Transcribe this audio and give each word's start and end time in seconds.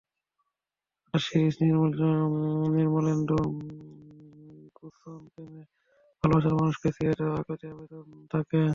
—আকাশ 1.03 1.23
series, 1.27 1.55
Nirmalendu 2.75 3.37
গুসণপ্রেমে 4.77 5.23
পড়লে 5.33 5.61
ভালোবাসার 6.23 6.57
মানুষকে 6.59 6.87
ছুঁয়ে 6.95 7.13
দেওয়ার 7.17 7.39
আকুতি 7.41 7.65
আবেদন 7.67 8.05
থাকে। 8.33 8.61